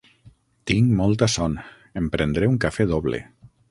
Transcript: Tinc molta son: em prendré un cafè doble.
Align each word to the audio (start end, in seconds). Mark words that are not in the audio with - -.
Tinc 0.71 0.95
molta 1.01 1.29
son: 1.35 1.59
em 2.03 2.11
prendré 2.19 2.53
un 2.57 2.61
cafè 2.67 2.93
doble. 2.97 3.27